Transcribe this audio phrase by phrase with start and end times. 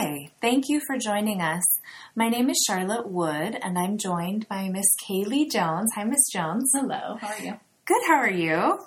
[0.00, 1.62] Hi, thank you for joining us.
[2.14, 5.90] My name is Charlotte Wood, and I'm joined by Miss Kaylee Jones.
[5.94, 6.70] Hi, Miss Jones.
[6.74, 7.60] Hello, how are you?
[7.84, 8.78] Good, how are you?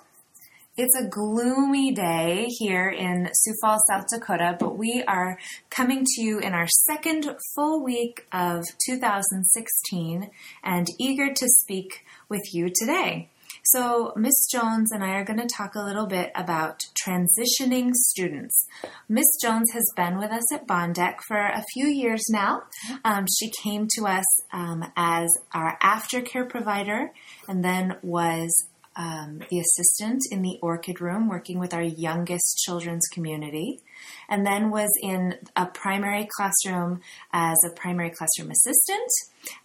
[0.76, 5.38] It's a gloomy day here in Sioux Falls, South Dakota, but we are
[5.70, 10.30] coming to you in our second full week of 2016
[10.64, 13.30] and eager to speak with you today.
[13.68, 18.66] So, Miss Jones and I are going to talk a little bit about transitioning students.
[19.08, 22.64] Miss Jones has been with us at Bondec for a few years now.
[23.06, 27.10] Um, she came to us um, as our aftercare provider
[27.48, 28.50] and then was
[28.96, 33.80] um, the assistant in the orchid room working with our youngest children's community
[34.28, 37.00] and then was in a primary classroom
[37.32, 39.10] as a primary classroom assistant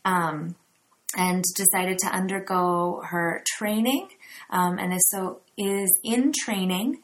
[0.06, 0.56] um,
[1.16, 4.10] and decided to undergo her training
[4.50, 7.02] um, and is so is in training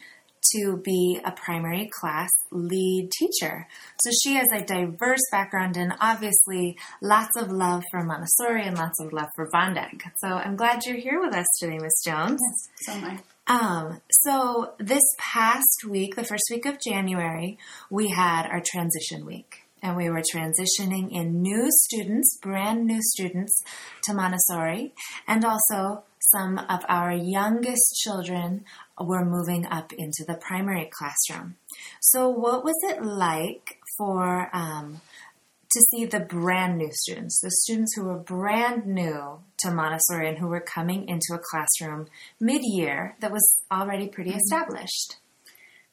[0.54, 3.68] to be a primary class lead teacher.
[4.02, 9.00] So she has a diverse background and obviously lots of love for Montessori and lots
[9.02, 10.02] of love for Bondeck.
[10.18, 12.40] So I'm glad you're here with us today, Miss Jones.
[12.42, 13.20] Yes, so am I.
[13.48, 17.58] Um, so this past week, the first week of January,
[17.90, 19.65] we had our transition week.
[19.82, 23.62] And we were transitioning in new students, brand new students
[24.04, 24.94] to Montessori,
[25.28, 28.66] and also some of our youngest children
[29.00, 31.56] were moving up into the primary classroom.
[32.02, 35.02] So, what was it like for um,
[35.72, 40.38] to see the brand new students, the students who were brand new to Montessori and
[40.38, 42.08] who were coming into a classroom
[42.40, 44.40] mid year that was already pretty Mm-hmm.
[44.40, 45.18] established?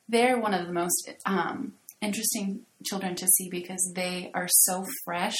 [0.08, 5.36] They're one of the most um, interesting children to see because they are so fresh.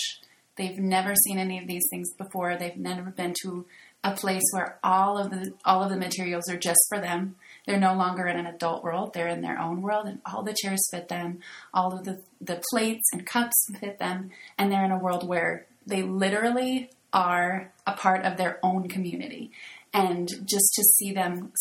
[0.56, 2.56] They've never seen any of these things before.
[2.56, 3.66] They've never been to
[4.04, 7.36] a place where all of the all of the materials are just for them.
[7.66, 9.12] They're no longer in an adult world.
[9.14, 11.40] They're in their own world, and all the chairs fit them.
[11.72, 15.66] All of the the plates and cups fit them, and they're in a world where
[15.86, 19.52] they literally are a part of their own community.
[19.92, 21.52] And just to see them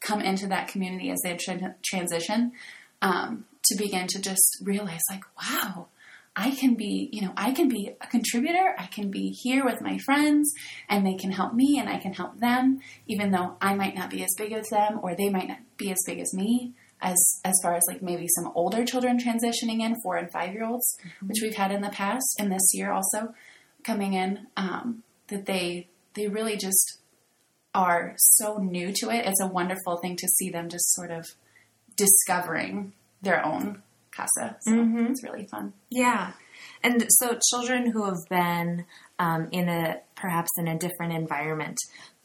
[0.00, 2.52] come into that community as they tra- transition,
[3.00, 5.88] um, to begin to just realize, like, wow,
[6.36, 8.74] I can be, you know, I can be a contributor.
[8.76, 10.52] I can be here with my friends
[10.88, 14.10] and they can help me and I can help them, even though I might not
[14.10, 16.74] be as big as them or they might not be as big as me.
[17.00, 20.64] As, as far as like maybe some older children transitioning in, four and five year
[20.64, 23.34] olds, which we've had in the past and this year also
[23.82, 27.00] coming in, um, that they they really just
[27.74, 29.26] are so new to it.
[29.26, 31.26] It's a wonderful thing to see them just sort of
[31.96, 34.56] discovering their own casa.
[34.60, 35.10] So Mhm.
[35.10, 35.72] it's really fun.
[35.90, 36.32] Yeah.
[36.82, 38.84] And so children who have been
[39.18, 41.76] um, in a perhaps in a different environment,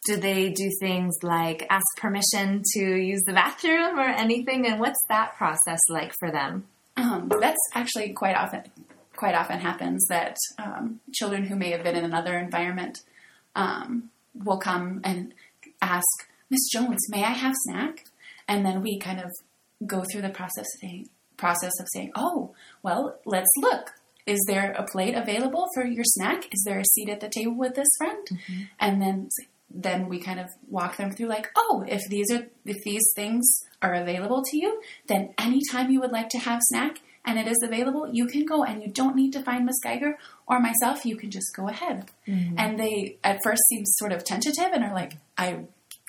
[0.06, 4.66] do they do things like ask permission to use the bathroom or anything?
[4.68, 6.68] And what's that process like for them?
[6.98, 8.64] Um, that's actually quite often
[9.16, 13.00] quite often happens that um, children who may have been in another environment
[13.56, 15.34] um, will come and
[15.82, 16.06] ask
[16.50, 18.06] Miss Jones, "May I have snack?"
[18.48, 19.30] And then we kind of
[19.86, 22.54] go through the process saying, process of saying, "Oh,
[22.84, 23.92] well, let's look.
[24.26, 26.46] Is there a plate available for your snack?
[26.54, 28.62] Is there a seat at the table with this friend?" Mm-hmm.
[28.80, 29.30] And then
[29.72, 33.46] then we kind of walk them through like, "Oh, if these are if these things
[33.82, 37.62] are available to you, then anytime you would like to have snack." And it is
[37.62, 41.06] available, you can go and you don't need to find Miss Geiger or myself.
[41.06, 42.10] You can just go ahead.
[42.28, 42.56] Mm-hmm.
[42.58, 45.66] And they at first seem sort of tentative and are like, I,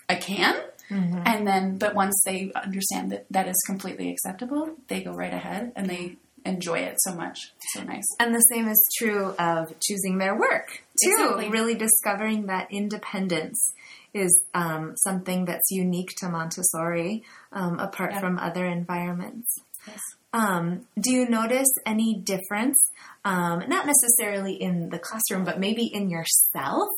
[0.08, 0.56] I can.
[0.90, 5.72] And then, but once they understand that that is completely acceptable, they go right ahead
[5.76, 7.52] and they enjoy it so much.
[7.74, 8.06] So nice.
[8.18, 11.10] And the same is true of choosing their work too.
[11.12, 11.48] Exactly.
[11.50, 13.72] Really discovering that independence
[14.12, 18.20] is um, something that's unique to Montessori, um, apart Yeah.
[18.20, 19.48] from other environments.
[19.86, 20.00] Yes.
[20.32, 22.78] Um, do you notice any difference,
[23.24, 26.88] um, not necessarily in the classroom, but maybe in yourself,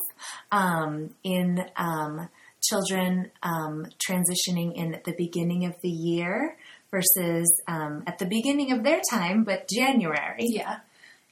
[0.51, 2.29] um, in um,
[2.69, 6.57] children um, transitioning in at the beginning of the year
[6.91, 10.45] versus um, at the beginning of their time, but January?
[10.49, 10.79] Yeah.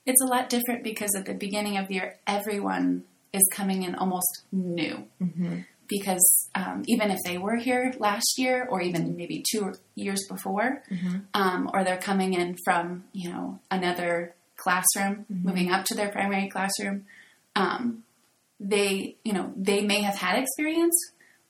[0.05, 3.95] It's a lot different because at the beginning of the year, everyone is coming in
[3.95, 5.05] almost new.
[5.87, 10.81] Because um, even if they were here last year, or even maybe two years before,
[11.33, 16.47] um, or they're coming in from you know another classroom, moving up to their primary
[16.49, 17.05] classroom,
[17.57, 18.03] um,
[18.59, 20.95] they you know they may have had experience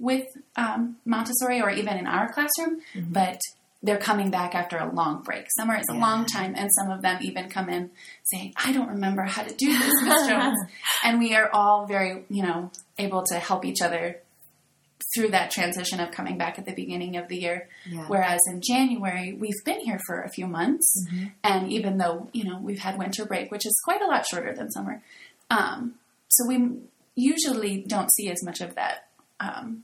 [0.02, 0.26] with
[0.56, 3.40] um, Montessori or even in our classroom, but
[3.84, 5.46] they're coming back after a long break.
[5.58, 7.90] Somewhere it's a long time, and some of them even come in
[8.24, 10.60] saying, "I don't remember how to do this, Miss Jones,"
[11.04, 14.18] and we are all very, you know, able to help each other
[15.16, 17.68] through that transition of coming back at the beginning of the year.
[17.90, 18.06] Yeah.
[18.08, 21.26] Whereas in January, we've been here for a few months, Mm-hmm.
[21.44, 24.54] and even though you know we've had winter break, which is quite a lot shorter
[24.54, 25.02] than summer,
[25.50, 25.96] um,
[26.30, 26.78] so we
[27.16, 29.08] usually don't see as much of that
[29.40, 29.84] um,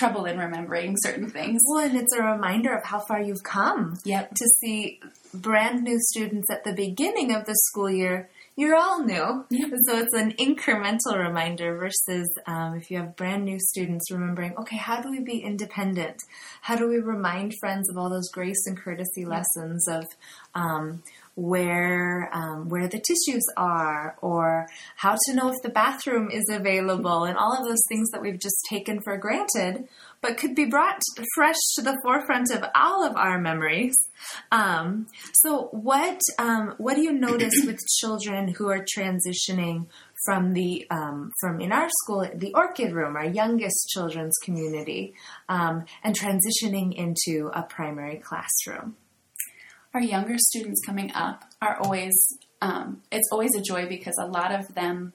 [0.00, 1.60] trouble in remembering certain things.
[1.68, 3.98] Well, and it's a reminder of how far you've come.
[4.04, 4.34] Yep.
[4.34, 5.00] To see
[5.34, 9.44] brand new students at the beginning of the school year, you're all new.
[9.50, 9.68] Yeah.
[9.86, 14.76] So it's an incremental reminder versus um, if you have brand new students remembering, okay,
[14.76, 16.16] how do we be independent?
[16.62, 20.04] How do we remind friends of all those grace and courtesy lessons of
[20.54, 21.02] um,
[21.34, 24.66] where um, where the tissues are, or
[24.96, 28.38] how to know if the bathroom is available, and all of those things that we've
[28.38, 29.88] just taken for granted,
[30.20, 31.00] but could be brought
[31.34, 33.94] fresh to the forefront of all of our memories.
[34.52, 39.86] Um, so, what um, what do you notice with children who are transitioning
[40.26, 45.14] from the um, from in our school, the Orchid Room, our youngest children's community,
[45.48, 48.96] um, and transitioning into a primary classroom?
[49.94, 52.12] Our younger students coming up are always
[52.62, 55.12] um, it's always a joy because a lot of them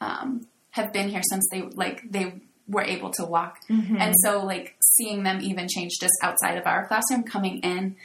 [0.00, 2.34] um, have been here since they like they
[2.68, 3.58] were able to walk.
[4.00, 7.96] And so like seeing them even change just outside of our classroom coming in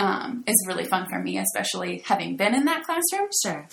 [0.00, 3.28] um, is really fun for me especially having been in that classroom.
[3.44, 3.68] Sure.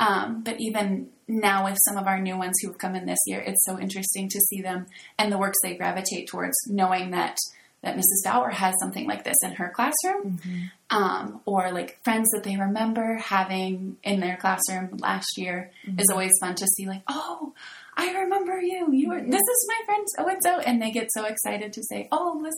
[0.00, 3.40] um, but even now with some of our new ones who've come in this year
[3.40, 4.86] it's so interesting to see them
[5.18, 7.36] and the works they gravitate towards knowing that
[7.82, 8.24] that Mrs.
[8.24, 10.40] Bauer has something like this in her classroom,
[10.90, 16.32] um, or like friends that they remember having in their classroom last year is always
[16.40, 16.86] fun to see.
[16.86, 17.52] Like, oh,
[17.96, 18.92] I remember you.
[18.92, 19.20] You were.
[19.20, 22.42] This is my friend so and so, and they get so excited to say, oh,
[22.42, 22.54] this,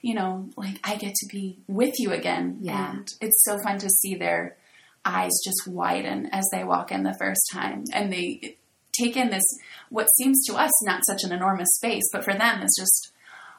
[0.00, 2.58] you know, like I get to be with you again.
[2.60, 2.92] Yeah.
[2.92, 4.56] and it's so fun to see their
[5.04, 8.56] eyes just widen as they walk in the first time, and they
[8.92, 9.44] take in this
[9.88, 13.11] what seems to us not such an enormous space, but for them it's just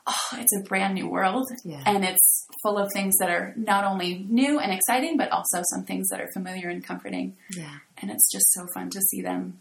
[0.07, 1.47] oh, it's a brand new world.
[1.63, 1.83] Yeah.
[1.85, 5.85] And it's full of things that are not only new and exciting, but also some
[5.85, 7.37] things that are familiar and comforting.
[7.55, 7.77] Yeah.
[7.97, 9.59] And it's just so fun to see them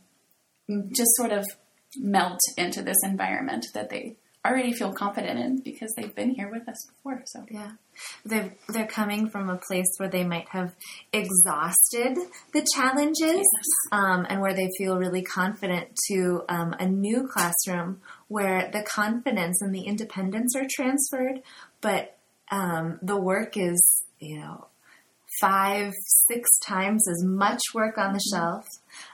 [0.96, 1.44] just sort of
[1.96, 6.68] melt into this environment that they already feel confident in because they've been here with
[6.68, 7.22] us before.
[7.26, 7.72] So Yeah.
[8.24, 10.74] They're, they're coming from a place where they might have
[11.12, 12.16] exhausted
[12.52, 13.46] the challenges
[13.92, 19.60] um, and where they feel really confident to um, a new classroom where the confidence
[19.60, 21.42] and the independence are transferred,
[21.80, 22.16] but
[22.50, 23.80] um, the work is,
[24.18, 24.66] you know,
[25.42, 25.92] five,
[26.28, 28.64] six times as much work on the shelf.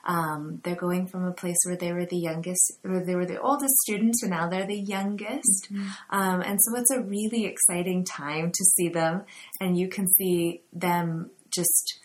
[0.05, 3.41] Um, they're going from a place where they were the youngest, where they were the
[3.41, 5.69] oldest students, to now they're the youngest.
[6.11, 9.23] Um, and so it's a really exciting time to see them,
[9.61, 11.99] and you can see them just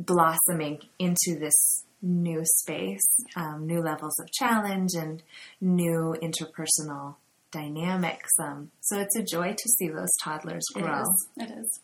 [0.00, 5.22] blossoming into this new space, um, new levels of challenge, and
[5.60, 7.16] new interpersonal
[7.50, 8.30] dynamics.
[8.40, 11.02] Um, so it's a joy to see those toddlers grow.
[11.02, 11.28] is.
[11.36, 11.80] It is.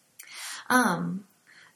[0.69, 1.25] Um,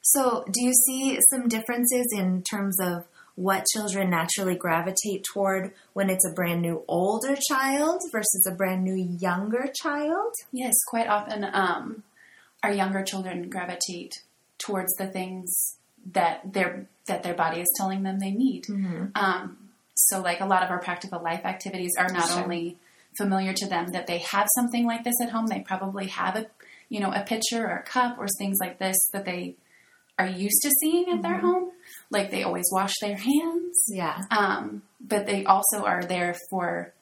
[0.01, 3.05] so, do you see some differences in terms of
[3.35, 8.83] what children naturally gravitate toward when it's a brand new older child versus a brand
[8.83, 10.33] new younger child?
[10.51, 12.03] Yes, quite often um,
[12.63, 14.13] our younger children gravitate
[14.57, 15.77] towards the things
[16.13, 18.65] that their that their body is telling them they need.
[19.15, 19.57] Um,
[19.95, 22.43] so, like a lot of our practical life activities are not Sure.
[22.43, 22.77] only
[23.17, 25.47] familiar to them that they have something like this at home.
[25.47, 26.47] They probably have a
[26.89, 29.55] you know a pitcher or a cup or things like this that they
[30.19, 31.71] are used to seeing at their home.
[32.11, 33.85] Like they always wash their hands.
[33.87, 34.21] Yeah.
[34.29, 36.93] Um, but they also are there for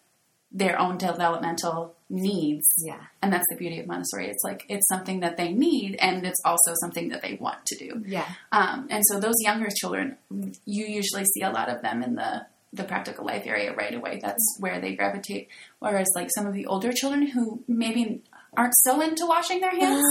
[0.52, 2.66] their own developmental needs.
[2.86, 3.02] Yeah.
[3.22, 4.28] And that's the beauty of Montessori.
[4.28, 7.78] It's like it's something that they need, and it's also something that they want to
[7.78, 8.04] do.
[8.06, 8.28] Yeah.
[8.52, 10.18] Um, and so those younger children,
[10.66, 14.20] you usually see a lot of them in the the practical life area right away.
[14.22, 15.48] That's where they gravitate.
[15.80, 18.22] Whereas like some of the older children who maybe
[18.58, 20.04] aren't so into washing their hands,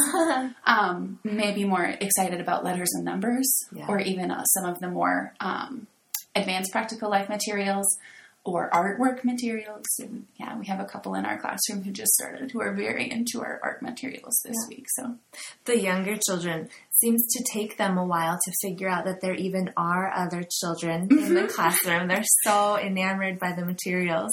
[0.67, 3.87] um, may be more excited about letters and numbers, Yeah.
[3.88, 5.87] or even uh, some of the more um,
[6.35, 7.99] advanced practical life materials
[8.45, 9.85] or artwork materials.
[9.99, 13.11] And yeah, we have a couple in our classroom who just started who are very
[13.11, 14.87] into our art materials this week.
[14.95, 15.17] So
[15.65, 16.69] the younger children
[17.00, 21.09] seems to take them a while to figure out that there even are other children
[21.11, 22.07] in the classroom.
[22.09, 24.31] They're so enamored by the materials.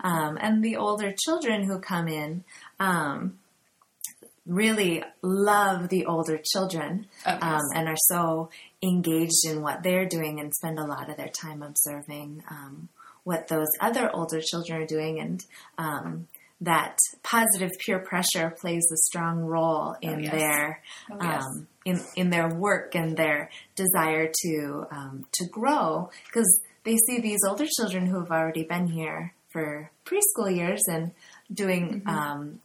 [0.00, 2.42] Um, and the older children who come in
[2.80, 3.38] um,
[4.46, 7.42] really love the older children Oh, yes.
[7.42, 8.50] um, and are so
[8.82, 12.88] engaged in what they're doing and spend a lot of their time observing um,
[13.24, 15.44] what those other older children are doing and
[15.78, 16.26] um,
[16.60, 20.32] that positive peer pressure plays a strong role in yes.
[20.32, 21.42] their Oh, yes.
[21.44, 27.20] um, in in their work and their desire to um, to grow because they see
[27.20, 31.12] these older children who have already been here for preschool years and
[31.52, 32.60] doing um,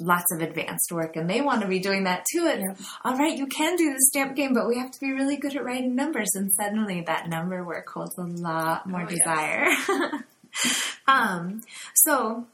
[0.00, 2.46] lots of advanced work, and they want to be doing that too.
[2.46, 2.86] And Yeah.
[3.04, 5.54] all right, you can do the stamp game, but we have to be really good
[5.56, 6.30] at writing numbers.
[6.34, 9.18] And suddenly, that number work holds a lot more Oh, yes.
[9.18, 10.22] desire.
[11.06, 11.60] um,
[11.94, 12.46] so.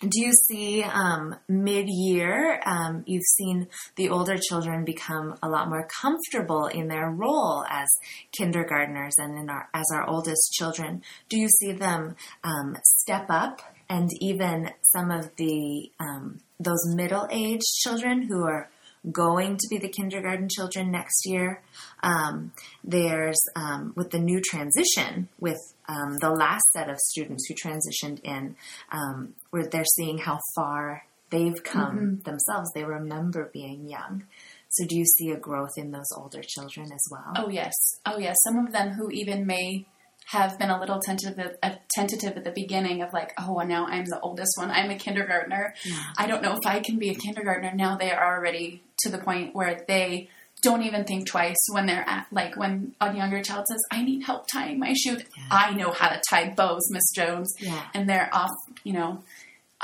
[0.00, 5.68] Do you see um, mid year, um, you've seen the older children become a lot
[5.70, 7.88] more comfortable in their role as
[8.36, 11.00] kindergartners and in our, as our oldest children?
[11.30, 17.26] Do you see them um, step up and even some of the um, those middle
[17.30, 18.68] aged children who are
[19.10, 21.62] going to be the kindergarten children next year?
[22.02, 27.54] Um, there's um, with the new transition with um, the last set of students who
[27.54, 28.56] transitioned in,
[28.90, 32.70] um, where they're seeing how far they've come themselves.
[32.74, 34.24] They remember being young.
[34.70, 37.32] So, do you see a growth in those older children as well?
[37.36, 37.72] Oh yes,
[38.06, 38.36] oh yes.
[38.42, 39.86] Some of them who even may
[40.34, 44.04] have been a little tentative, uh, tentative at the beginning of like, oh, now I'm
[44.04, 44.70] the oldest one.
[44.70, 45.74] I'm a kindergartner.
[46.18, 47.72] I don't know if I can be a kindergartner.
[47.74, 50.28] Now they are already to the point where they
[50.62, 54.24] don't even think twice when they're at like when a younger child says, "I need
[54.24, 55.18] help tying my shoe."
[55.50, 57.52] I know how to tie bows, Miss Jones.
[57.60, 57.84] Yeah.
[57.94, 59.22] and they're off, you know,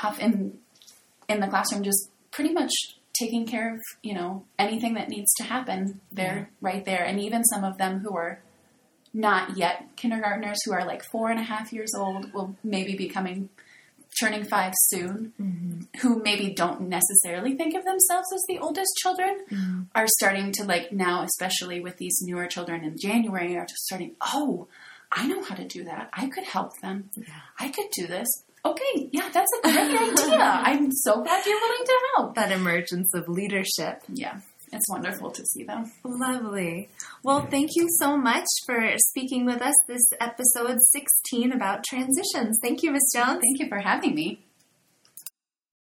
[0.02, 0.58] off in
[1.28, 2.72] in the classroom, just pretty much
[3.20, 6.00] taking care of you know anything that needs to happen.
[6.10, 8.40] They're right there, and even some of them who are
[9.12, 13.08] not yet kindergartners, who are like four and a half years old, will maybe be
[13.08, 13.48] coming
[14.18, 15.80] turning five soon, mm-hmm.
[16.00, 19.82] who maybe don't necessarily think of themselves as the oldest children, mm-hmm.
[19.94, 24.16] are starting to like now, especially with these newer children in January, are just starting.
[24.20, 24.68] Oh,
[25.12, 26.10] I know how to do that.
[26.12, 27.10] I could help them.
[27.58, 28.28] I could do this.
[28.64, 30.38] Okay, yeah, that's a great idea.
[30.40, 32.34] I'm so glad you're willing to help.
[32.34, 34.02] That emergence of leadership.
[34.12, 34.40] Yeah,
[34.72, 35.90] it's wonderful to see them.
[36.04, 36.88] Lovely.
[37.22, 42.58] Well, thank you so much for speaking with us this episode 16 about transitions.
[42.62, 43.40] Thank you, Miss Jones.
[43.40, 44.44] Thank you for having me.